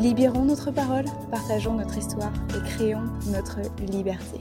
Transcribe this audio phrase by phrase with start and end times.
[0.00, 4.38] Libérons notre parole, partageons notre histoire et créons notre liberté.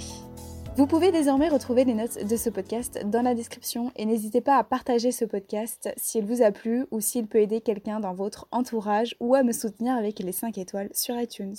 [0.77, 4.57] Vous pouvez désormais retrouver les notes de ce podcast dans la description et n'hésitez pas
[4.57, 8.47] à partager ce podcast s'il vous a plu ou s'il peut aider quelqu'un dans votre
[8.51, 11.55] entourage ou à me soutenir avec les 5 étoiles sur iTunes.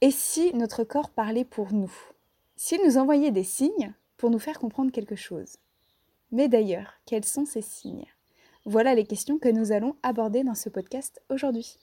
[0.00, 1.92] Et si notre corps parlait pour nous?
[2.56, 5.56] S'il nous envoyait des signes pour nous faire comprendre quelque chose?
[6.32, 8.06] Mais d'ailleurs, quels sont ces signes?
[8.64, 11.76] Voilà les questions que nous allons aborder dans ce podcast aujourd'hui.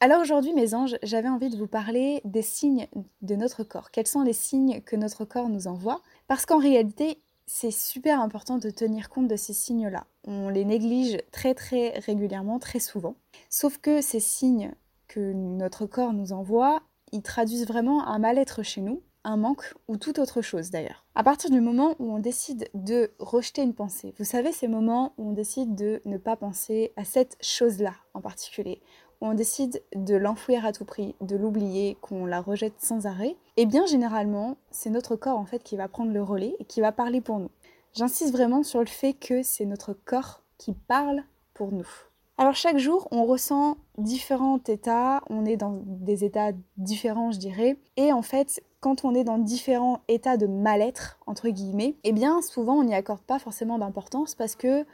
[0.00, 2.86] Alors aujourd'hui, mes anges, j'avais envie de vous parler des signes
[3.20, 3.90] de notre corps.
[3.90, 6.02] Quels sont les signes que notre corps nous envoie?
[6.28, 10.06] Parce qu'en réalité, c'est super important de tenir compte de ces signes-là.
[10.24, 13.16] On les néglige très très régulièrement, très souvent.
[13.50, 14.70] Sauf que ces signes
[15.08, 19.96] que notre corps nous envoie, ils traduisent vraiment un mal-être chez nous, un manque ou
[19.96, 21.06] toute autre chose d'ailleurs.
[21.16, 25.12] À partir du moment où on décide de rejeter une pensée, vous savez ces moments
[25.18, 28.80] où on décide de ne pas penser à cette chose-là en particulier,
[29.20, 33.66] on décide de l'enfouir à tout prix, de l'oublier, qu'on la rejette sans arrêt, eh
[33.66, 36.92] bien généralement, c'est notre corps en fait qui va prendre le relais et qui va
[36.92, 37.50] parler pour nous.
[37.94, 41.24] J'insiste vraiment sur le fait que c'est notre corps qui parle
[41.54, 41.88] pour nous.
[42.36, 47.76] Alors chaque jour, on ressent différents états, on est dans des états différents, je dirais,
[47.96, 52.40] et en fait, quand on est dans différents états de mal-être entre guillemets, eh bien
[52.42, 54.86] souvent on n'y accorde pas forcément d'importance parce que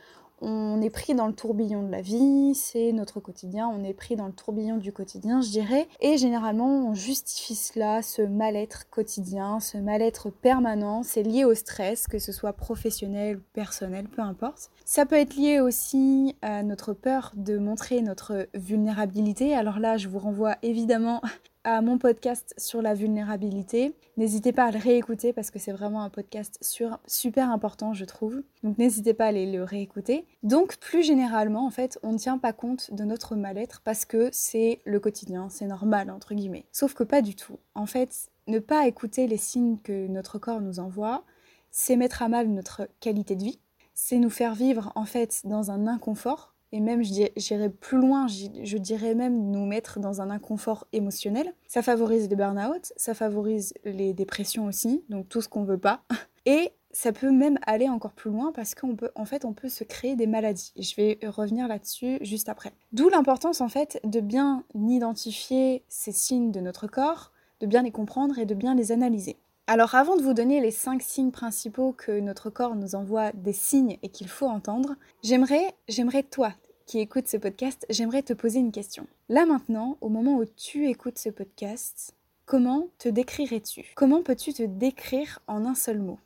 [0.45, 4.15] on est pris dans le tourbillon de la vie, c'est notre quotidien, on est pris
[4.15, 5.89] dans le tourbillon du quotidien, je dirais.
[6.01, 11.03] Et généralement, on justifie cela, ce mal-être quotidien, ce mal-être permanent.
[11.03, 14.71] C'est lié au stress, que ce soit professionnel ou personnel, peu importe.
[14.85, 19.55] Ça peut être lié aussi à notre peur de montrer notre vulnérabilité.
[19.55, 21.23] Alors là, je vous renvoie évidemment
[21.65, 23.95] à mon podcast sur la vulnérabilité.
[24.17, 28.05] N'hésitez pas à le réécouter parce que c'est vraiment un podcast sur, super important, je
[28.05, 28.43] trouve.
[28.63, 30.27] Donc n'hésitez pas à aller le réécouter.
[30.43, 34.29] Donc plus généralement, en fait, on ne tient pas compte de notre mal-être parce que
[34.33, 36.67] c'est le quotidien, c'est normal, entre guillemets.
[36.71, 37.59] Sauf que pas du tout.
[37.75, 41.25] En fait, ne pas écouter les signes que notre corps nous envoie,
[41.71, 43.59] c'est mettre à mal notre qualité de vie,
[43.95, 48.79] c'est nous faire vivre en fait dans un inconfort et même j'irais plus loin, je
[48.79, 51.55] dirais même nous mettre dans un inconfort émotionnel.
[51.69, 56.03] Ça favorise les burn-out, ça favorise les dépressions aussi, donc tout ce qu'on veut pas.
[56.47, 59.69] Et ça peut même aller encore plus loin parce qu'en peut, en fait, on peut
[59.69, 60.73] se créer des maladies.
[60.77, 62.73] Je vais revenir là-dessus juste après.
[62.93, 67.31] D'où l'importance, en fait, de bien identifier ces signes de notre corps,
[67.61, 69.37] de bien les comprendre et de bien les analyser.
[69.67, 73.55] Alors avant de vous donner les cinq signes principaux que notre corps nous envoie des
[73.55, 76.53] signes et qu'il faut entendre, j'aimerais, j'aimerais toi
[76.85, 79.07] qui écoutes ce podcast, j'aimerais te poser une question.
[79.31, 82.13] Là maintenant, au moment où tu écoutes ce podcast,
[82.45, 83.87] comment te décrirais-tu?
[83.97, 86.19] Comment peux-tu te décrire en un seul mot?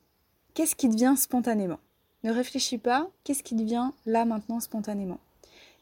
[0.55, 1.79] Qu'est-ce qui te vient spontanément?
[2.25, 5.21] Ne réfléchis pas, qu'est-ce qui te vient là maintenant spontanément?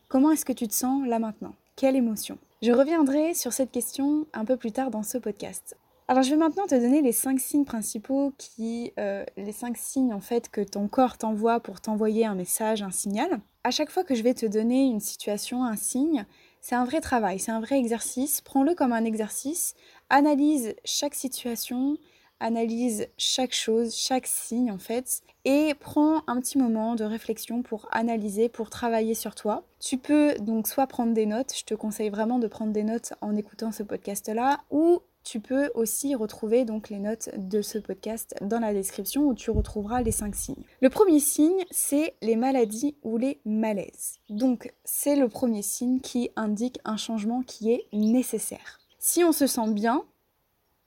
[0.08, 1.54] Comment est-ce que tu te sens là maintenant?
[1.74, 2.36] Quelle émotion?
[2.60, 5.74] Je reviendrai sur cette question un peu plus tard dans ce podcast.
[6.08, 10.14] Alors je vais maintenant te donner les cinq signes principaux qui, euh, les cinq signes
[10.14, 13.40] en fait que ton corps t'envoie pour t'envoyer un message, un signal.
[13.64, 16.24] À chaque fois que je vais te donner une situation, un signe,
[16.60, 18.40] c'est un vrai travail, c'est un vrai exercice.
[18.40, 19.74] Prends-le comme un exercice,
[20.08, 21.98] analyse chaque situation,
[22.38, 27.88] analyse chaque chose, chaque signe en fait, et prends un petit moment de réflexion pour
[27.90, 29.64] analyser, pour travailler sur toi.
[29.80, 33.12] Tu peux donc soit prendre des notes, je te conseille vraiment de prendre des notes
[33.20, 38.36] en écoutant ce podcast-là, ou tu peux aussi retrouver donc les notes de ce podcast
[38.42, 40.62] dans la description où tu retrouveras les cinq signes.
[40.80, 44.20] Le premier signe, c'est les maladies ou les malaises.
[44.30, 48.78] Donc, c'est le premier signe qui indique un changement qui est nécessaire.
[49.00, 50.04] Si on se sent bien,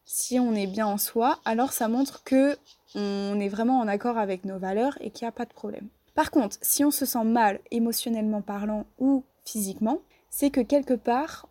[0.05, 2.55] si on est bien en soi, alors ça montre que
[2.95, 5.89] on est vraiment en accord avec nos valeurs et qu'il n'y a pas de problème.
[6.15, 9.99] Par contre, si on se sent mal émotionnellement parlant ou physiquement,
[10.29, 11.49] c'est que quelque part,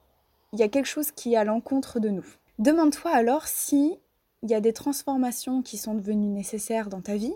[0.54, 2.24] il y a quelque chose qui est à l'encontre de nous.
[2.58, 4.00] Demande-toi alors si
[4.42, 7.34] il y a des transformations qui sont devenues nécessaires dans ta vie,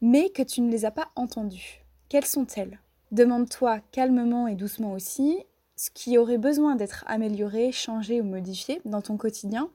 [0.00, 1.84] mais que tu ne les as pas entendues.
[2.08, 2.80] Quelles sont-elles?
[3.12, 5.36] Demande-toi calmement et doucement aussi
[5.76, 9.68] ce qui aurait besoin d'être amélioré, changé ou modifié dans ton quotidien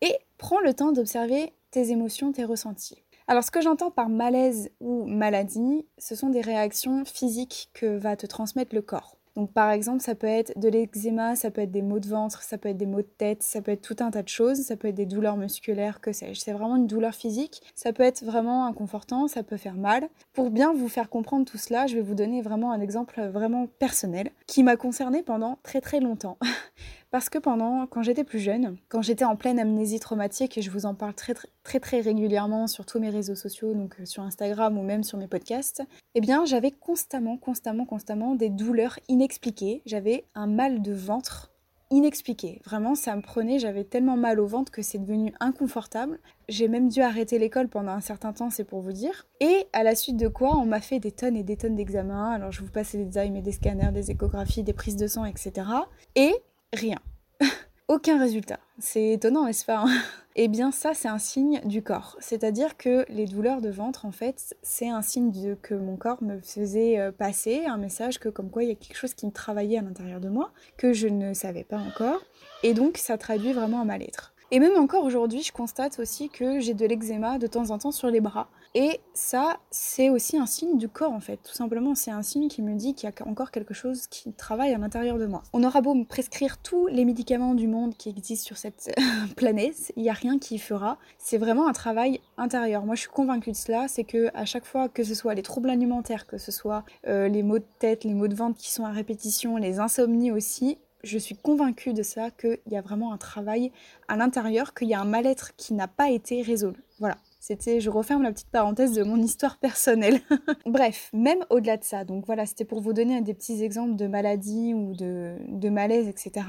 [0.00, 3.02] et prends le temps d'observer tes émotions, tes ressentis.
[3.26, 8.16] Alors ce que j'entends par malaise ou maladie, ce sont des réactions physiques que va
[8.16, 9.16] te transmettre le corps.
[9.36, 12.42] Donc par exemple, ça peut être de l'eczéma, ça peut être des maux de ventre,
[12.42, 14.58] ça peut être des maux de tête, ça peut être tout un tas de choses,
[14.58, 16.40] ça peut être des douleurs musculaires, que sais-je.
[16.40, 20.08] C'est vraiment une douleur physique, ça peut être vraiment inconfortant, ça peut faire mal.
[20.32, 23.66] Pour bien vous faire comprendre tout cela, je vais vous donner vraiment un exemple vraiment
[23.78, 26.38] personnel qui m'a concerné pendant très très longtemps.
[27.10, 30.70] Parce que pendant, quand j'étais plus jeune, quand j'étais en pleine amnésie traumatique, et je
[30.70, 31.34] vous en parle très
[31.64, 35.18] très très, régulièrement sur tous mes réseaux sociaux, donc euh, sur Instagram ou même sur
[35.18, 35.82] mes podcasts,
[36.14, 39.82] eh bien j'avais constamment, constamment, constamment des douleurs inexpliquées.
[39.86, 41.50] J'avais un mal de ventre
[41.90, 42.60] inexpliqué.
[42.64, 46.20] Vraiment, ça me prenait, j'avais tellement mal au ventre que c'est devenu inconfortable.
[46.48, 49.26] J'ai même dû arrêter l'école pendant un certain temps, c'est pour vous dire.
[49.40, 52.30] Et à la suite de quoi, on m'a fait des tonnes et des tonnes d'examens.
[52.30, 55.24] Alors je vous passe des détails, mais des scanners, des échographies, des prises de sang,
[55.24, 55.66] etc.
[56.14, 56.32] Et
[56.72, 56.98] rien.
[57.88, 58.60] Aucun résultat.
[58.78, 60.02] C'est étonnant, n'est-ce pas hein?
[60.36, 62.16] Eh bien, ça, c'est un signe du corps.
[62.20, 66.38] C'est-à-dire que les douleurs de ventre, en fait, c'est un signe que mon corps me
[66.38, 69.32] faisait euh, passer un message que, comme quoi, il y a quelque chose qui me
[69.32, 72.22] travaillait à l'intérieur de moi, que je ne savais pas encore.
[72.62, 74.32] Et donc, ça traduit vraiment un mal-être.
[74.52, 77.92] Et même encore aujourd'hui, je constate aussi que j'ai de l'eczéma de temps en temps
[77.92, 78.48] sur les bras.
[78.74, 81.38] Et ça, c'est aussi un signe du corps en fait.
[81.38, 84.32] Tout simplement, c'est un signe qui me dit qu'il y a encore quelque chose qui
[84.32, 85.42] travaille à l'intérieur de moi.
[85.52, 88.94] On aura beau me prescrire tous les médicaments du monde qui existent sur cette
[89.36, 90.98] planète, il n'y a rien qui fera.
[91.18, 92.84] C'est vraiment un travail intérieur.
[92.84, 93.88] Moi, je suis convaincue de cela.
[93.88, 97.26] C'est que à chaque fois, que ce soit les troubles alimentaires, que ce soit euh,
[97.26, 100.78] les maux de tête, les maux de ventre qui sont à répétition, les insomnies aussi,
[101.02, 103.72] je suis convaincue de ça, qu'il y a vraiment un travail
[104.06, 106.84] à l'intérieur, qu'il y a un mal-être qui n'a pas été résolu.
[107.00, 107.16] Voilà.
[107.40, 110.20] C'était, je referme la petite parenthèse de mon histoire personnelle.
[110.66, 114.06] Bref, même au-delà de ça, donc voilà, c'était pour vous donner des petits exemples de
[114.06, 116.46] maladies ou de, de malaise, etc.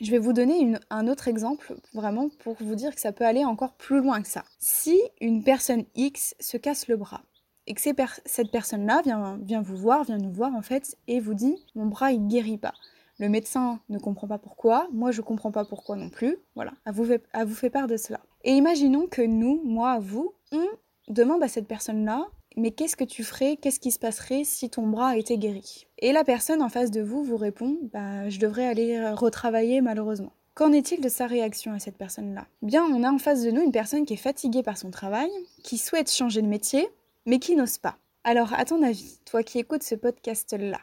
[0.00, 3.46] Je vais vous donner un autre exemple, vraiment, pour vous dire que ça peut aller
[3.46, 4.44] encore plus loin que ça.
[4.58, 7.22] Si une personne X se casse le bras,
[7.66, 11.56] et que cette personne-là vient, vous voir, vient nous voir en fait, et vous dit,
[11.74, 12.74] mon bras il guérit pas
[13.18, 16.36] le médecin ne comprend pas pourquoi, moi je comprends pas pourquoi non plus.
[16.54, 18.20] Voilà, à vous, à vous fait part de cela.
[18.46, 20.66] Et imaginons que nous, moi, vous, on
[21.08, 22.26] demande à cette personne-là
[22.58, 25.86] mais qu'est-ce que tu ferais, qu'est-ce qui se passerait si ton bras été guéri?
[25.98, 30.32] Et la personne en face de vous vous répond bah, je devrais aller retravailler malheureusement.
[30.54, 32.46] Qu'en est-il de sa réaction à cette personne-là?
[32.62, 35.28] Bien, on a en face de nous une personne qui est fatiguée par son travail,
[35.64, 36.88] qui souhaite changer de métier,
[37.26, 37.98] mais qui n'ose pas.
[38.24, 40.80] Alors, à ton avis, toi qui écoutes ce podcast-là,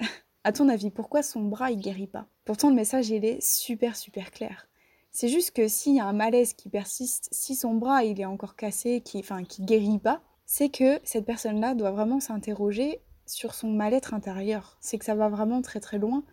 [0.44, 2.24] à ton avis, pourquoi son bras il guérit pas?
[2.46, 4.66] Pourtant le message il est super super clair.
[5.12, 8.24] C'est juste que s'il y a un malaise qui persiste, si son bras il est
[8.24, 13.54] encore cassé, qui enfin qui guérit pas, c'est que cette personne-là doit vraiment s'interroger sur
[13.54, 14.78] son mal-être intérieur.
[14.80, 16.24] C'est que ça va vraiment très très loin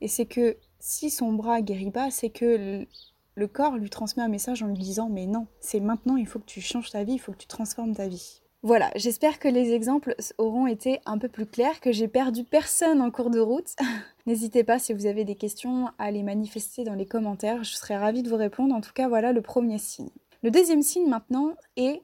[0.00, 2.86] et c'est que si son bras guérit pas, c'est que
[3.34, 6.38] le corps lui transmet un message en lui disant mais non, c'est maintenant, il faut
[6.38, 8.40] que tu changes ta vie, il faut que tu transformes ta vie.
[8.62, 13.00] Voilà, j'espère que les exemples auront été un peu plus clairs, que j'ai perdu personne
[13.00, 13.76] en cours de route.
[14.28, 17.96] N'hésitez pas si vous avez des questions à les manifester dans les commentaires, je serai
[17.96, 18.74] ravie de vous répondre.
[18.74, 20.10] En tout cas, voilà le premier signe.
[20.42, 22.02] Le deuxième signe maintenant est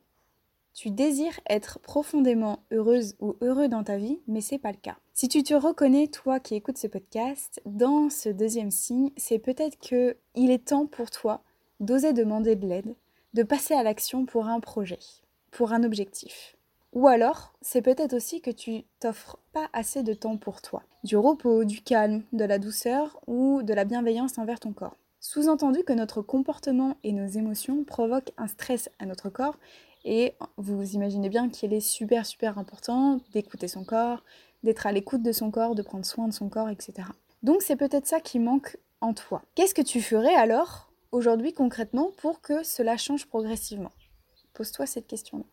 [0.72, 4.96] tu désires être profondément heureuse ou heureux dans ta vie, mais c'est pas le cas.
[5.12, 9.78] Si tu te reconnais, toi qui écoutes ce podcast, dans ce deuxième signe, c'est peut-être
[9.78, 11.42] que il est temps pour toi
[11.80, 12.96] d'oser demander de l'aide,
[13.34, 14.98] de passer à l'action pour un projet
[15.50, 16.56] pour un objectif.
[16.94, 20.84] Ou alors, c'est peut-être aussi que tu t'offres pas assez de temps pour toi.
[21.02, 24.96] Du repos, du calme, de la douceur ou de la bienveillance envers ton corps.
[25.18, 29.58] Sous-entendu que notre comportement et nos émotions provoquent un stress à notre corps
[30.04, 34.22] et vous imaginez bien qu'il est super super important d'écouter son corps,
[34.62, 37.08] d'être à l'écoute de son corps, de prendre soin de son corps, etc.
[37.42, 39.42] Donc c'est peut-être ça qui manque en toi.
[39.56, 43.92] Qu'est-ce que tu ferais alors aujourd'hui concrètement pour que cela change progressivement?
[44.52, 45.44] Pose-toi cette question-là.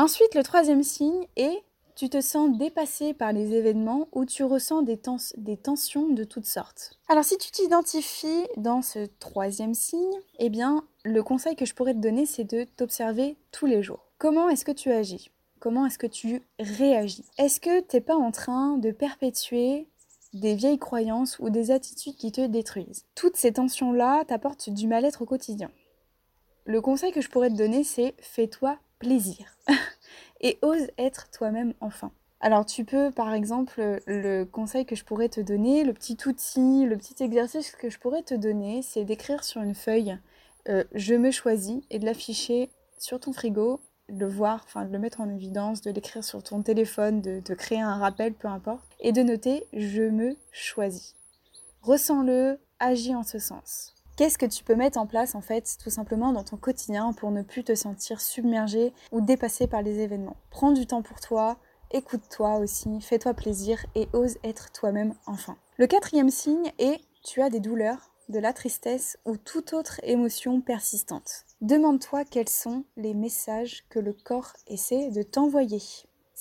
[0.00, 1.62] Ensuite, le troisième signe est
[1.94, 6.98] tu te sens dépassé par les événements ou tu ressens des, tensions de toutes sortes.
[7.10, 11.92] Alors si tu t'identifies dans ce troisième signe, eh bien le conseil que je pourrais
[11.92, 14.06] te donner c'est de t'observer tous les jours.
[14.16, 15.30] Comment est-ce que tu agis?
[15.58, 17.26] Comment est-ce que tu réagis?
[17.36, 19.86] Est-ce que tu n'es pas en train de perpétuer
[20.32, 23.04] des vieilles croyances ou des attitudes qui te détruisent?
[23.14, 25.70] Toutes ces tensions-là t'apportent du mal-être au quotidien.
[26.64, 29.56] Le conseil que je pourrais te donner, c'est fais-toi plaisir
[30.40, 32.12] et ose être toi-même enfin.
[32.40, 36.86] Alors tu peux par exemple le conseil que je pourrais te donner, le petit outil,
[36.86, 40.18] le petit exercice que je pourrais te donner, c'est d'écrire sur une feuille
[40.68, 44.92] euh, je me choisis et de l'afficher sur ton frigo, de le voir, enfin de
[44.92, 48.48] le mettre en évidence, de l'écrire sur ton téléphone, de, de créer un rappel, peu
[48.48, 51.14] importe, et de noter je me choisis.
[51.82, 53.94] Ressens-le, agis en ce sens.
[54.20, 57.30] Qu'est-ce que tu peux mettre en place en fait tout simplement dans ton quotidien pour
[57.30, 60.36] ne plus te sentir submergé ou dépassé par les événements?
[60.50, 61.56] Prends du temps pour toi,
[61.90, 65.56] écoute-toi aussi, fais-toi plaisir et ose être toi-même enfin.
[65.78, 70.60] Le quatrième signe est tu as des douleurs, de la tristesse ou toute autre émotion
[70.60, 71.46] persistante.
[71.62, 75.80] Demande-toi quels sont les messages que le corps essaie de t'envoyer.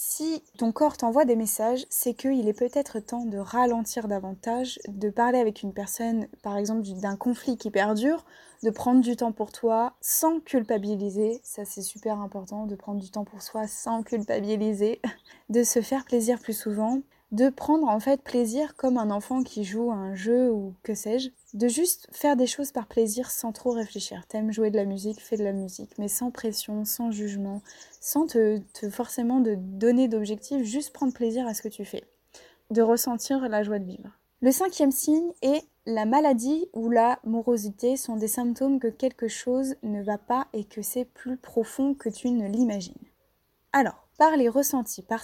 [0.02, 5.10] Si ton corps t'envoie des messages, c'est qu'il est peut-être temps de ralentir davantage, de
[5.10, 8.24] parler avec une personne, par exemple d'un conflit qui perdure,
[8.64, 11.42] de prendre du temps pour toi sans culpabiliser.
[11.44, 15.02] Ça, c'est super important de prendre du temps pour soi sans culpabiliser,
[15.50, 19.64] de se faire plaisir plus souvent, de prendre en fait plaisir comme un enfant qui
[19.64, 23.52] joue à un jeu ou que sais-je, de juste faire des choses par plaisir sans
[23.52, 24.26] trop réfléchir.
[24.28, 27.62] T'aimes jouer de la musique, fais de la musique, mais sans pression, sans jugement,
[28.02, 32.04] sans te, forcément de donner d'objectifs, juste prendre plaisir à ce que tu fais,
[32.72, 34.10] de ressentir la joie de vivre.
[34.42, 39.76] Le cinquième signe est la maladie ou la morosité sont des symptômes que quelque chose
[39.84, 42.94] ne va pas et que c'est plus profond que tu ne l'imagines.
[43.74, 45.24] Alors, par les ressentis, par,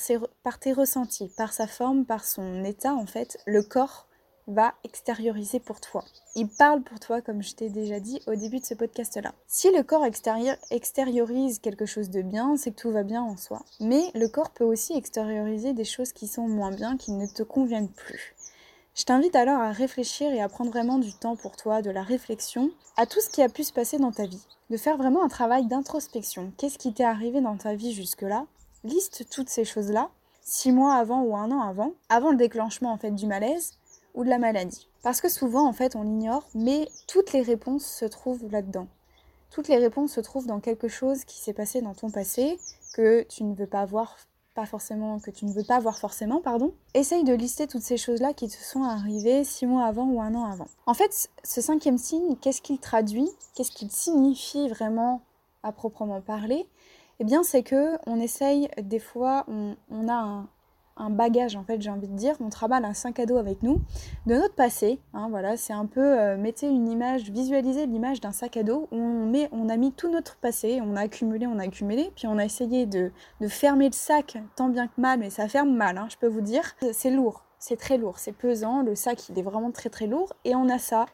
[0.59, 4.07] tes ressentis, par sa forme, par son état, en fait, le corps
[4.47, 6.05] va extérioriser pour toi.
[6.35, 9.33] Il parle pour toi, comme je t'ai déjà dit au début de ce podcast-là.
[9.47, 13.63] Si le corps extériorise quelque chose de bien, c'est que tout va bien en soi.
[13.81, 17.43] Mais le corps peut aussi extérioriser des choses qui sont moins bien, qui ne te
[17.43, 18.33] conviennent plus.
[18.93, 22.03] Je t'invite alors à réfléchir et à prendre vraiment du temps pour toi, de la
[22.03, 24.47] réflexion, à tout ce qui a pu se passer dans ta vie.
[24.69, 26.53] De faire vraiment un travail d'introspection.
[26.57, 28.45] Qu'est-ce qui t'est arrivé dans ta vie jusque-là?
[28.85, 30.09] Liste toutes ces choses-là,
[30.41, 33.73] six mois avant ou un an avant, avant le déclenchement en fait du malaise
[34.13, 34.87] ou de la maladie.
[35.03, 38.87] Parce que souvent en fait on l'ignore, mais toutes les réponses se trouvent là-dedans.
[39.51, 42.59] Toutes les réponses se trouvent dans quelque chose qui s'est passé dans ton passé
[42.93, 44.17] que tu ne veux pas voir
[44.55, 46.73] pas forcément que tu ne veux pas voir forcément, pardon.
[46.93, 50.33] Essaye de lister toutes ces choses-là qui te sont arrivées six mois avant ou un
[50.33, 50.67] an avant.
[50.85, 53.29] En fait, ce cinquième signe, qu'est-ce qu'il traduit?
[53.53, 55.21] Qu'est-ce qu'il signifie vraiment
[55.61, 56.65] à proprement parler?
[57.19, 59.75] Eh bien, c'est que on essaye des fois, on,
[60.09, 60.45] a
[60.97, 63.63] un, bagage en fait, j'ai envie de dire, on travaille un sac à dos avec
[63.63, 63.81] nous
[64.25, 64.99] de notre passé.
[65.13, 68.87] Hein, voilà, c'est un peu euh, mettez une image, visualisez l'image d'un sac à dos
[68.91, 72.11] où on met, on a mis tout notre passé, on a accumulé, on a accumulé,
[72.15, 73.11] puis on a essayé de,
[73.47, 76.41] fermer le sac tant bien que mal, mais ça ferme mal, hein, je peux vous
[76.41, 76.75] dire.
[76.91, 80.33] C'est lourd, c'est très lourd, c'est pesant, le sac il est vraiment très très lourd
[80.43, 81.05] et on a ça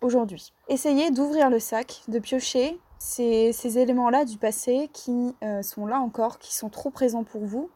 [0.00, 0.52] aujourd'hui.
[0.68, 6.38] Essayez d'ouvrir le sac, de piocher ces, éléments-là du passé qui euh, sont là encore,
[6.38, 7.70] qui sont trop présents pour vous,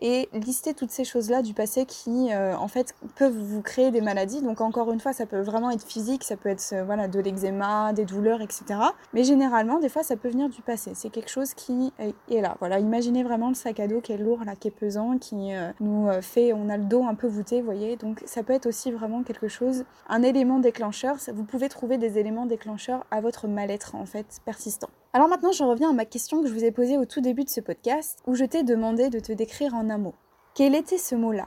[0.00, 4.00] et lister toutes ces choses-là du passé qui, euh, en fait, peuvent vous créer des
[4.00, 4.42] maladies.
[4.42, 7.20] Donc, encore une fois, ça peut vraiment être physique, ça peut être euh, voilà, de
[7.20, 8.64] l'eczéma, des douleurs, etc.
[9.12, 10.92] Mais généralement, des fois, ça peut venir du passé.
[10.94, 12.56] C'est quelque chose qui est là.
[12.58, 15.54] Voilà, imaginez vraiment le sac à dos qui est lourd, là, qui est pesant, qui
[15.54, 17.96] euh, nous fait, on a le dos un peu voûté, vous voyez.
[17.96, 21.16] Donc, ça peut être aussi vraiment quelque chose, un élément déclencheur.
[21.32, 24.90] Vous pouvez trouver des éléments déclencheurs à votre mal-être, en fait, persistant.
[25.16, 27.44] Alors maintenant, je reviens à ma question que je vous ai posée au tout début
[27.44, 30.16] de ce podcast, où je t'ai demandé de te décrire en un mot.
[30.54, 31.46] Quel était ce mot-là?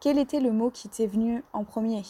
[0.00, 2.02] Quel était le mot qui t'est venu en premier?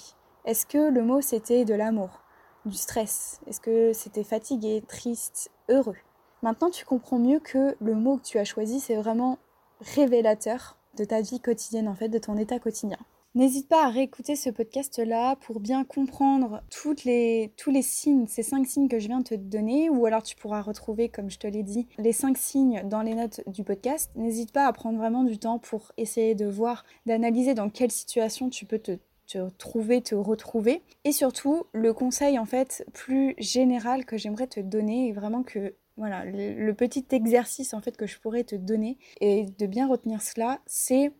[0.45, 2.23] Est-ce que le mot c'était de l'amour,
[2.65, 3.41] du stress?
[3.49, 5.97] Est-ce que c'était fatigué, triste, heureux?
[6.43, 9.39] Maintenant, tu comprends mieux que le mot que tu as choisi, c'est vraiment
[9.81, 12.99] révélateur de ta vie quotidienne, en fait, de ton état quotidien.
[13.39, 18.43] N'hésite pas à réécouter ce podcast-là pour bien comprendre toutes les, tous les signes, ces
[18.43, 21.39] cinq signes que je viens de te donner, ou alors tu pourras retrouver, comme je
[21.39, 24.11] te l'ai dit, les cinq signes dans les notes du podcast.
[24.17, 28.51] N'hésite pas à prendre vraiment du temps pour essayer de voir, d'analyser dans quelle situation
[28.51, 30.83] tu peux te te trouver, te retrouver.
[31.05, 35.77] Et surtout, le conseil en fait plus général que j'aimerais te donner est vraiment que
[35.97, 39.87] voilà, le, le, petit exercice en fait que je pourrais te donner et de bien
[39.87, 41.13] retenir cela, c'est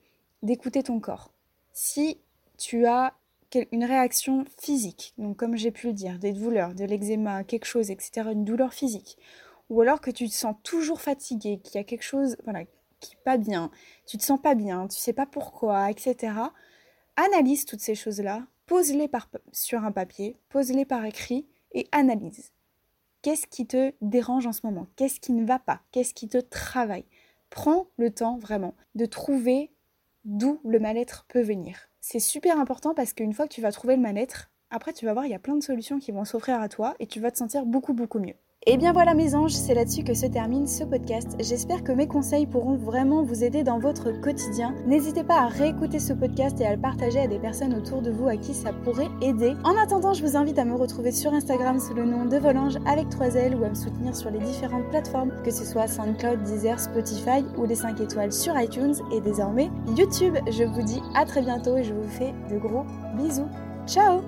[0.43, 1.31] d'écouter ton corps
[1.81, 2.21] si
[2.57, 3.15] tu as
[3.71, 7.93] une réaction physique, donc comme j'ai pu le dire, des douleurs, de l'eczéma, quelque chose,
[7.93, 9.17] etc., une douleur physique,
[9.71, 12.65] ou alors que tu te sens toujours fatigué, qu'il y a quelque chose voilà,
[12.99, 13.71] qui n'est pas bien,
[14.07, 16.35] tu te sens pas bien, tu sais pas pourquoi, etc.,
[17.15, 19.09] analyse toutes ces choses-là, pose-les
[19.53, 22.51] sur un papier, pose-les par écrit et analyse.
[23.23, 24.89] Qu'est-ce qui te dérange en ce moment?
[24.97, 25.81] Qu'est-ce qui ne va pas?
[25.93, 27.07] Qu'est-ce qui te travaille?
[27.51, 29.71] Prends le temps vraiment de trouver
[30.29, 31.89] d'où le mal-être peut venir.
[32.01, 35.15] C'est super important parce qu'une fois que tu vas trouver le mal-être, après tu vas
[35.15, 37.31] voir, il y a plein de solutions qui vont s'offrir à toi et tu vas
[37.31, 38.35] te sentir beaucoup beaucoup mieux.
[38.67, 41.37] Et bien voilà mes anges, c'est là-dessus que se termine ce podcast.
[41.41, 44.75] J'espère que mes conseils pourront vraiment vous aider dans votre quotidien.
[44.87, 48.11] N'hésitez pas à réécouter ce podcast et à le partager à des personnes autour de
[48.11, 49.55] vous à qui ça pourrait aider.
[49.65, 52.77] En attendant, je vous invite à me retrouver sur Instagram sous le nom de Volange
[52.85, 56.43] avec 3 L ou à me soutenir sur les différentes plateformes, que ce soit SoundCloud,
[56.43, 60.37] Deezer, Spotify ou les 5 étoiles sur iTunes et désormais YouTube.
[60.51, 62.85] Je vous dis à très bientôt et je vous fais de gros
[63.17, 63.49] bisous.
[63.87, 64.21] Ciao